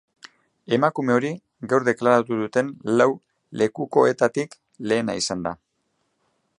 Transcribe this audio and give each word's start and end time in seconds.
Emakume 0.77 1.13
hori 1.15 1.29
gaur 1.73 1.85
deklaratu 1.89 2.39
duten 2.39 2.73
lau 3.01 3.09
lekukoetatik 3.63 4.59
lehena 4.91 5.19
izan 5.23 5.49
da. 5.49 5.55